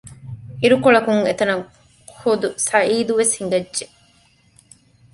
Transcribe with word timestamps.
އިރުކޮޅަކުން 0.61 1.23
އެތަނަށް 1.27 1.65
ޚުދު 2.19 2.47
ސަޢީދު 2.67 3.13
ވެސް 3.19 3.33
ހިނގައްޖެ 3.37 3.85